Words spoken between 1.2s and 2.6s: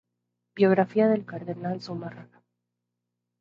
cardenal Zumárraga